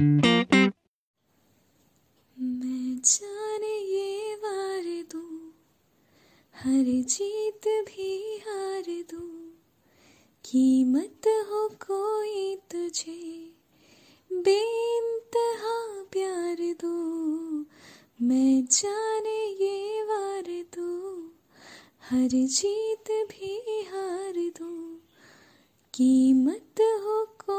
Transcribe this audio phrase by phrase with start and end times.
[0.00, 0.58] मैं
[2.98, 5.52] जाने ये वार दूँ,
[6.56, 9.52] हर जीत भी हार दूँ।
[10.44, 13.50] कीमत हो कोई तुझे,
[14.32, 17.64] बेइंतहा प्यार दो।
[18.22, 21.32] मैं जाने ये वार दूँ,
[22.10, 25.00] हर जीत भी हार दूँ।
[25.94, 27.53] कीमत हो कोई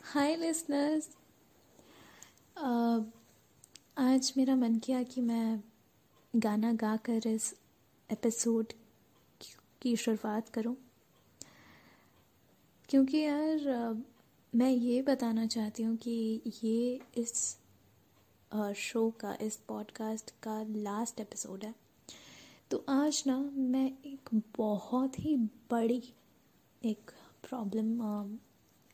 [0.03, 1.09] हाय लिसनर्स
[3.97, 5.63] आज मेरा मन किया कि मैं
[6.35, 7.53] गाना गाकर इस
[8.09, 8.73] एपिसोड
[9.81, 10.75] की शुरुआत करूँ।
[12.93, 14.03] क्योंकि यार
[14.53, 17.57] मैं ये बताना चाहती हूँ कि ये इस
[18.75, 21.73] शो का, इस पॉडकास्ट का लास्ट एपिसोड है
[22.71, 25.35] तो आज ना, मैं एक बहुत ही
[25.71, 26.01] बड़ी
[26.85, 27.11] एक
[27.49, 27.97] प्रॉब्लम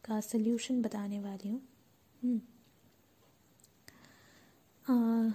[0.04, 1.62] का सल्यूशन बताने वाली हूँ
[4.88, 5.34] हम्म।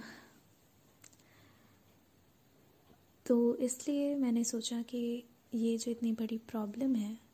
[3.25, 7.25] तो इसलिए मैंने सोचा कि ये जो इतनी बड़ी प्रॉब्लम है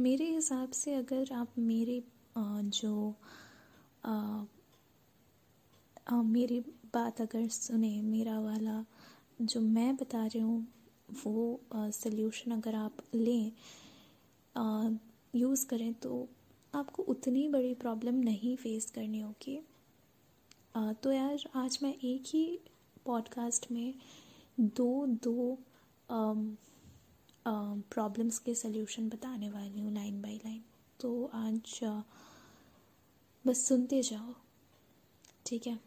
[0.00, 2.04] मेरे हिसाब से अगर आप मेरे
[2.38, 3.14] जो
[4.04, 4.44] आ,
[6.10, 6.60] आ, मेरी
[6.94, 8.84] बात अगर सुने मेरा वाला
[9.42, 10.68] जो मैं बता रही हूँ
[11.24, 13.52] वो सल्यूशन अगर आप लें
[15.34, 16.28] यूज़ करें तो
[16.74, 19.66] आपको उतनी बड़ी प्रॉब्लम नहीं फेस करनी होगी।
[20.76, 22.60] तो यार आज मैं एक ही
[23.04, 23.94] पॉडकास्ट में
[24.60, 25.58] दो दो
[27.46, 30.62] प्रॉब्लम्स के सल्यूशन बताने वाली हूँ लाइन बाय लाइन
[31.00, 31.80] तो आज
[33.44, 34.34] बस सुनते जाओ।
[35.46, 35.78] ठीक है?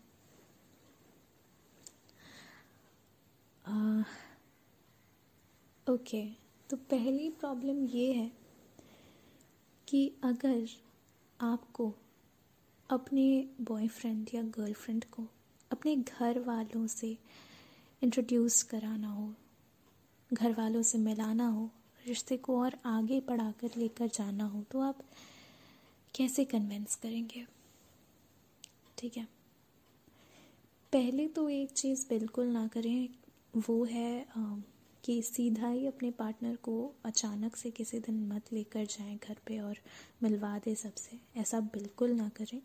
[5.88, 6.24] ओके
[6.69, 8.31] तो पहली प्रॉब्लम ये है
[9.88, 10.68] कि अगर
[11.40, 11.94] आपको
[12.90, 13.25] अपने
[13.62, 15.28] बॉयफ्रेंड या गर्लफ्रेंड को
[15.72, 17.18] अपने घर वालों से
[18.02, 19.34] इंट्रोड्यूस कराना हो
[20.33, 21.69] घर वालों से मिलाना हो,
[22.07, 24.99] रिश्ते को और आगे बढ़ाकर लेकर जाना हो तो आप
[26.16, 27.45] कैसे कन्विंस करेंगे?
[28.97, 29.27] ठीक है।
[30.94, 33.09] पहले तो एक चीज़ बिल्कुल ना करें,
[33.57, 34.25] वो है
[35.03, 39.59] कि सीधा ही अपने पार्टनर को अचानक से किसी दिन मत लेकर जाएँ घर पे
[39.59, 39.77] और
[40.23, 42.61] मिलवा दें सबसे, ऐसा बिल्कुल ना करें।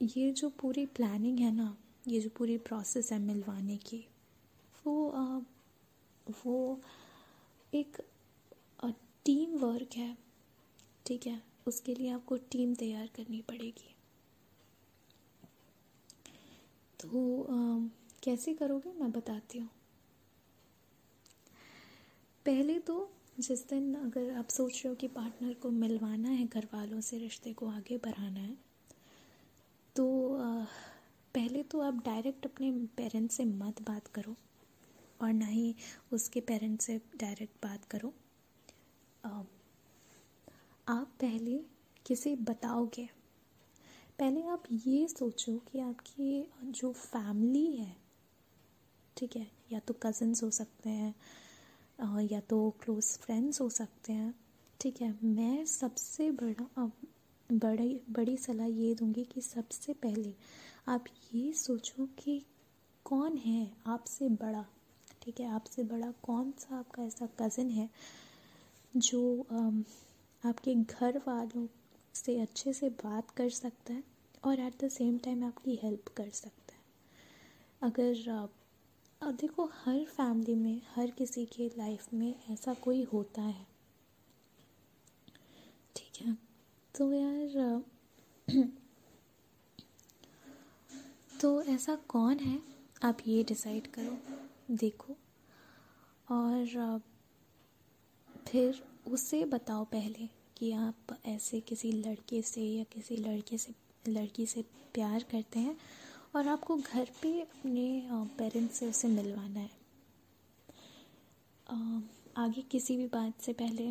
[0.00, 1.76] ये जो पूरी प्लानिंग है ना,
[2.08, 4.06] ये जो पूरी प्रोसेस है मिलवाने की,
[4.86, 5.08] वो
[6.26, 6.80] वो
[7.72, 7.96] एक
[9.26, 10.16] टीम वर्क है
[11.06, 11.40] ठीक है?
[11.66, 13.94] उसके लिए आपको टीम तैयार करनी पड़ेगी।
[17.00, 17.88] तो आ,
[18.22, 18.92] कैसे करोगे?
[19.00, 19.68] मैं बताती हूँ।
[22.46, 23.08] पहले तो
[23.40, 27.18] जिस दिन अगर आप सोच रहे हो कि पार्टनर को मिलवाना है घर वालों से
[27.18, 28.56] रिश्ते को आगे बढ़ाना है
[29.96, 30.64] तो आ,
[31.34, 34.34] पहले तो आप डायरेक्ट अपने पेरेंट्स से मत बात करो।
[35.20, 35.74] और ना ही
[36.12, 38.12] उसके पेरेंट्स से डायरेक्ट बात करो।
[40.88, 41.58] आप पहले
[42.06, 43.08] किसे बताओगे?
[44.18, 47.96] पहले आप ये सोचो कि आपकी जो फैमिली है,
[49.16, 51.14] ठीक है, या तो कज़न्स हो सकते हैं
[52.22, 54.34] या तो क्लोज फ्रेंड्स हो सकते हैं,
[54.80, 56.90] ठीक है, मैं सबसे बड़ा
[57.50, 60.34] बड़ी बड़ी सलाह ये दूँगी कि सबसे पहले
[60.88, 61.04] आप
[61.34, 62.42] ये सोचो कि
[63.06, 64.64] कौन है आपसे बड़ा।
[65.26, 67.90] ठीक है, आपसे बड़ा कौन सा आपका ऐसा कज़न है
[68.96, 69.40] जो
[70.44, 71.66] आपके घर वालों
[72.14, 74.04] से अच्छे से बात कर सकता है
[74.44, 76.80] और एट द सेम टाइम आपकी हेल्प कर सकता है?
[77.82, 78.52] अगर आप
[79.24, 83.66] देखो, हर फैमिली में, हर किसी के लाइफ में ऐसा कोई होता है।
[85.96, 86.38] ठीक है?
[86.94, 87.84] तो यार
[91.40, 92.62] तो ऐसा कौन है?
[93.02, 94.18] आप ये डिसाइड करो।
[94.70, 95.16] देखो।
[96.28, 97.00] और
[98.48, 103.74] फिर उसे बताओ पहले कि आप ऐसे किसी लड़के से या किसी लड़के से,
[104.08, 104.62] लड़की से
[104.94, 105.76] प्यार करते हैं
[106.36, 108.08] और आपको घर पे अपने
[108.38, 109.70] पेरेंट्स से उसे मिलवाना है।
[112.36, 113.88] आगे किसी भी बात से पहले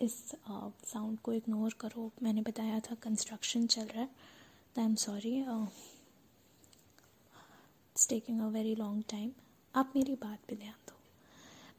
[0.00, 0.14] इस
[0.84, 4.08] साउंड को इग्नोर करो। मैंने बताया था कंस्ट्रक्शन चल रहा है।
[4.78, 5.36] I am sorry
[7.90, 9.30] it's taking a very long time
[9.74, 10.94] आप मेरी बात पे ध्यान दो।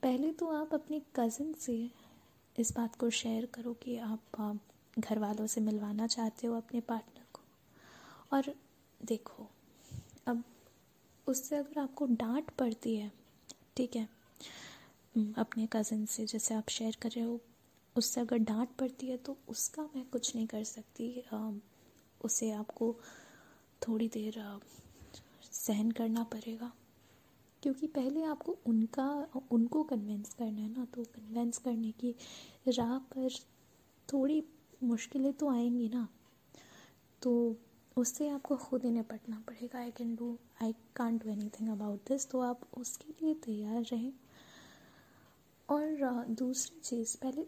[0.03, 1.75] पहले तो आप अपने कज़न से
[2.55, 4.59] इस बात को शेयर करो कि आप
[4.99, 7.41] घर वालों से मिलवाना चाहते हो अपने पार्टनर को।
[8.31, 8.53] और
[9.01, 9.47] देखो,
[10.27, 10.43] अब
[11.27, 13.11] उससे अगर आपको डांट पड़ती है,
[13.77, 14.07] ठीक है
[15.37, 17.39] अपने कज़न से जैसे आप शेयर कर रहे हो,
[17.95, 21.23] उससे अगर डांट पड़ती है तो उसका मैं कुछ नहीं कर सकती
[22.21, 22.95] उसे आपको
[23.81, 24.43] थोड़ी देर
[25.43, 26.71] सहन करना पड़ेगा।
[27.63, 32.15] क्योंकि पहले आपको उनका, उनको कन्वेंस करना है ना तो कन्वेंस करने की
[32.67, 33.29] राह पर
[34.09, 34.43] थोड़ी
[34.83, 36.07] मुश्किलें तो आएँगी ना।
[37.21, 37.55] तो
[37.97, 42.29] उससे आपको खुद ही निपटना पड़ेगा। I can do I can't do anything about this
[42.29, 44.13] तो आप उसके लिए तैयार रहें।
[45.69, 47.45] और दूसरी चीज़, पहले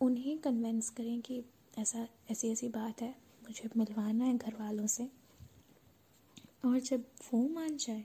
[0.00, 1.42] उन्हें कन्वेंस करें कि
[1.78, 3.10] ऐसा, ऐसी ऐसी बात है,
[3.42, 5.10] मुझे मिलवाना है घर वालों से।
[6.64, 7.04] और जब
[7.34, 8.04] वो मान जाए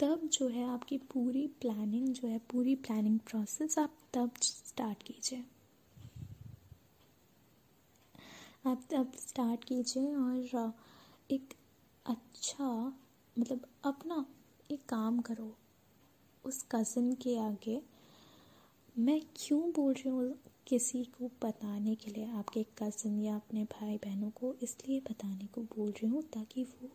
[0.00, 5.44] तब जो है आपकी पूरी प्लानिंग जो है पूरी प्लानिंग प्रोसेस आप तब स्टार्ट कीजिए।
[8.66, 10.74] आप तब स्टार्ट कीजिए और
[11.30, 11.54] एक
[12.06, 12.70] अच्छा
[13.36, 14.24] मतलब अपना
[14.70, 15.54] एक काम करो
[16.44, 17.80] उस कज़न के आगे।
[18.98, 20.34] मैं क्यों बोल रही हूँ
[20.66, 25.62] किसी को बताने के लिए आपके कज़न या अपने भाई बहनों को इसलिए बताने को
[25.76, 26.90] बोल रही हूँ ताकि वो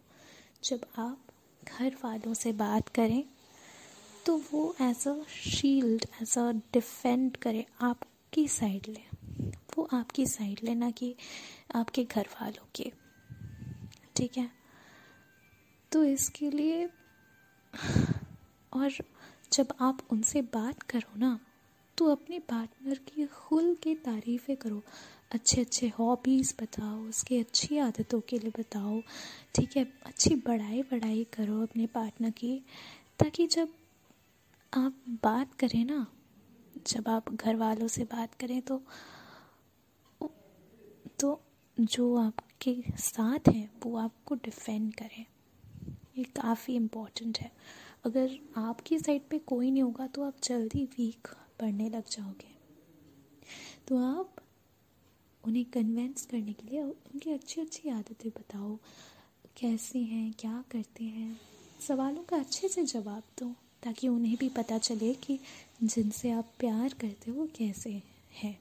[0.64, 1.33] जब आप
[1.70, 3.24] घर वालों से बात करें
[4.26, 9.02] तो वो as a shield as a defend करें आपकी साइड ले।
[9.78, 11.16] वो आपकी साइड ले, ना कि
[11.76, 12.92] आपके घर वालों के।
[14.16, 14.50] ठीक है?
[15.92, 16.86] तो इसके लिए,
[18.74, 18.92] और
[19.54, 21.40] जब आप उनसे बात करो ना
[21.98, 24.82] तो अपने पार्टनर की खुल के तारीफ़ें करो।
[25.34, 29.02] अच्छे अच्छे हॉबीज़ बताओ, उसकी अच्छी आदतों के लिए बताओ,
[29.56, 29.84] ठीक है?
[30.06, 32.58] अच्छी बढ़ाई बढ़ाई करो अपने पार्टनर की,
[33.20, 33.70] ताकि जब
[34.74, 36.06] आप बात करें ना,
[36.88, 38.82] जब आप घर वालों से बात करें तो
[41.20, 41.40] तो
[41.80, 45.26] जो आपके साथ हैं, वो आपको डिफेंड करें।
[46.18, 47.52] ये काफ़ी इम्पोर्टेंट है।
[48.06, 51.28] अगर आपकी साइड पे कोई नहीं होगा तो आप जल्दी वीक
[51.60, 52.52] पढ़ने लग जाओगे।
[53.88, 54.36] तो आप
[55.46, 58.78] उन्हें कन्वेंस करने के लिए उनकी अच्छी अच्छी आदतें बताओ।
[59.58, 61.42] कैसे हैं, क्या करते हैं?
[61.88, 65.40] सवालों का अच्छे से जवाब दो, ताकि उन्हें भी पता चले कि
[65.84, 68.02] जिनसे आप प्यार करते हो कैसे
[68.34, 68.60] हैं।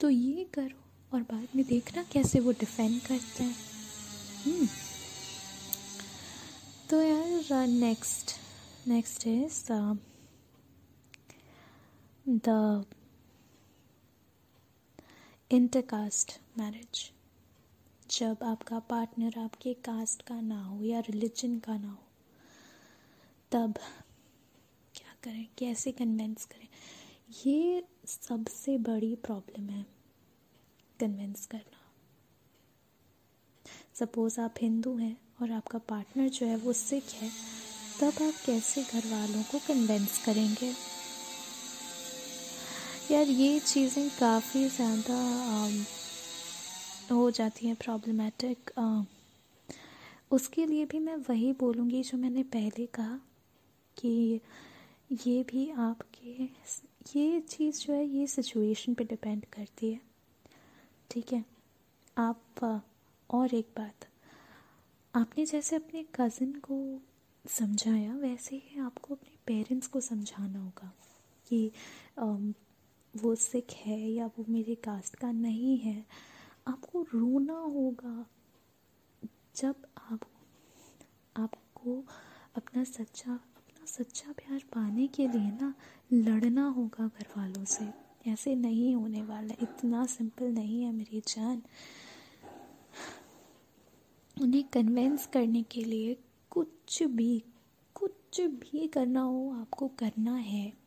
[0.00, 3.56] तो ये करो और बाद में देखना कैसे वो डिफेंड करते हैं।
[4.46, 4.68] हम्म।
[6.90, 8.32] तो यार next
[8.88, 9.72] next is
[12.28, 12.84] the
[15.52, 17.10] intercaste marriage,
[18.10, 21.98] जब आपका पार्टनर आपके कास्ट का ना हो या रिलीजन का ना हो,
[23.52, 23.74] तब
[24.94, 25.46] क्या करें?
[25.58, 26.68] कैसे कन्वेंस करें?
[27.46, 29.86] ये सबसे बड़ी प्रॉब्लम है
[31.00, 31.80] कन्वेंस करना।
[33.94, 37.30] सपोज़ आप हिंदू हैं और आपका पार्टनर जो है वो सिख है,
[38.00, 40.91] तब आप कैसे घर वालों को कन्वेंस करेंगे?
[43.12, 45.16] यार, ये चीज़ें काफ़ी ज़्यादा
[47.10, 48.70] हो जाती हैं प्रॉब्लमेटिक
[50.32, 53.18] उसके लिए भी मैं वही बोलूँगी जो मैंने पहले कहा
[53.96, 54.40] कि
[55.26, 56.44] ये भी आपके
[57.16, 60.00] ये चीज़ जो है, ये सिचुएशन पे डिपेंड करती है।
[61.10, 61.44] ठीक है?
[62.18, 62.82] आप
[63.30, 64.08] और एक बात।
[65.14, 67.00] आपने जैसे अपने कज़न को
[67.44, 70.92] समझाया, वैसे ही आपको अपने पेरेंट्स को समझाना होगा
[71.46, 71.70] कि
[73.16, 76.06] वो सिख है या वो मेरे कास्ट का नहीं है,
[76.66, 78.26] आपको रोना होगा।
[79.56, 79.74] जब
[80.12, 80.20] आप,
[81.36, 82.04] आपको
[82.56, 85.74] अपना सच्चा अपना सच्चा प्यार पाने के लिए ना
[86.12, 87.88] लड़ना होगा घर वालों से।
[88.30, 91.62] ऐसे नहीं होने वाला, इतना सिंपल नहीं है मेरी जान।
[94.42, 96.16] उन्हें कन्वेंस करने के लिए
[96.50, 97.44] कुछ भी
[97.94, 100.81] कुछ भी करना हो, आपको करना है।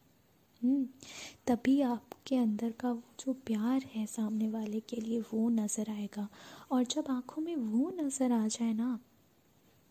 [1.48, 6.28] तभी आपके अंदर का वो जो प्यार है सामने वाले के लिए वो नज़र आएगा।
[6.72, 9.00] और जब आँखों में वो नज़र आ जाए ना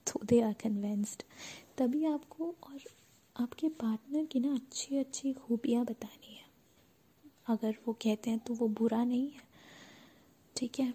[0.06, 1.22] तो दे आर कन्वेंस्ड
[1.78, 2.80] तभी आपको और
[3.36, 6.42] आपके पार्टनर की ना अच्छी अच्छी खूबियाँ बतानी है।
[7.48, 9.42] अगर वो कहते हैं तो वो बुरा नहीं है।
[10.56, 10.92] ठीक है?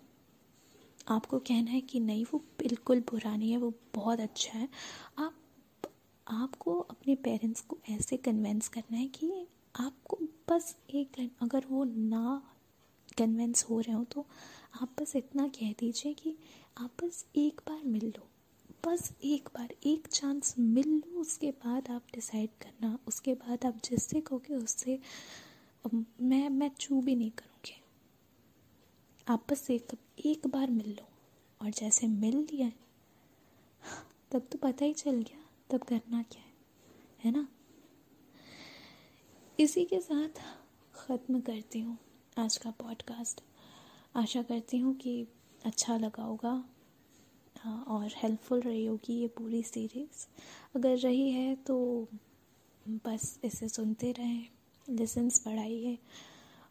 [1.07, 4.67] आपको कहना है कि नहीं, वो बिल्कुल बुरा नहीं है, वो बहुत अच्छा है।
[5.17, 5.33] आप,
[6.27, 10.17] आपको अपने पेरेंट्स को ऐसे कन्वेंस करना है कि आपको
[10.49, 12.41] बस एक अगर वो ना
[13.17, 14.25] कन्विंस हो रहे हो तो
[14.81, 16.35] आप बस इतना कह दीजिए कि
[16.77, 18.27] आप बस एक बार मिल लो।
[18.85, 23.81] बस एक बार, एक चांस मिल लो, उसके बाद आप डिसाइड करना। उसके बाद आप
[23.83, 24.99] जिससे कहोगे, उससे
[26.21, 27.81] मैं मैं चू भी नहीं करूँगी।
[29.27, 29.87] आप बस एक
[30.25, 31.07] एक बार मिल लो।
[31.61, 32.71] और जैसे मिल लिया,
[34.31, 36.53] तब तो पता ही चल गया, तब करना क्या है
[37.25, 37.47] है ना?
[39.59, 40.39] इसी के साथ
[40.95, 41.97] ख़त्म करती हूँ
[42.37, 43.41] आज का पॉडकास्ट
[44.15, 45.27] आशा करती हूँ कि
[45.65, 46.51] अच्छा लगा होगा
[47.55, 50.25] हाँ, और हेल्पफुल रही होगी ये पूरी सीरीज़
[50.75, 51.77] अगर रही है तो
[53.05, 54.47] बस इसे सुनते रहें
[54.87, 55.97] लेसन्स पढ़ाइए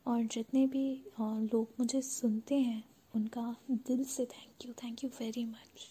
[0.07, 0.87] और जितने भी
[1.21, 2.83] लोग मुझे सुनते हैं
[3.15, 5.89] उनका दिल से thank you thank you very much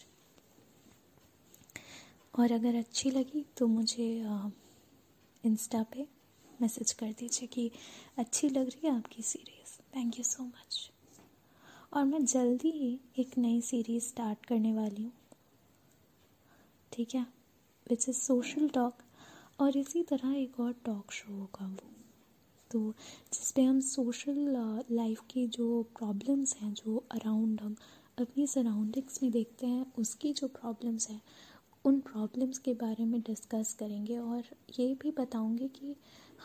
[2.34, 4.12] और अगर अच्छी लगी तो मुझे
[5.44, 6.17] इंस्टा पे
[6.62, 7.70] मैसेज कर दीजिए कि
[8.18, 10.90] अच्छी लग रही है आपकी series thank you so much
[11.92, 15.12] और मैं जल्दी ही एक नई सीरीज़ स्टार्ट करने वाली हूँ.
[16.92, 17.22] ठीक है?
[17.90, 18.94] विच इज़ सोशल टॉक
[19.60, 21.90] और इसी तरह एक और टॉक शो होगा वो.
[22.70, 22.94] तो
[23.32, 24.56] जिस पे हम सोशल
[24.90, 27.76] लाइफ की जो प्रॉब्लम्स हैं, जो अराउंड हम,
[28.18, 31.22] अपनी सराउंडिंग्स में देखते हैं, उसकी जो प्रॉब्लम्स हैं,
[31.84, 34.44] उन प्रॉब्लम्स के बारे में डिस्कस करेंगे और
[34.78, 35.96] ये भी बताऊँगे कि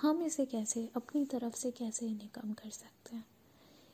[0.01, 3.25] हम इसे कैसे अपनी तरफ़ से कैसे इन्हें कम कर सकते हैं?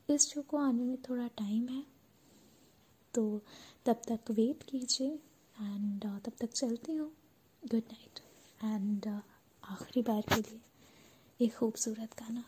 [0.09, 1.83] इस शो को आने में थोड़ा टाइम है
[3.13, 3.41] तो
[3.85, 5.09] तब तक वेट कीजिए
[5.61, 7.11] एंड uh, तब तक चलती हूँ।
[7.63, 8.19] गुड नाइट
[8.63, 9.07] एंड
[9.63, 10.61] आखिरी बार के लिए
[11.45, 12.43] एक खूबसूरत गाना।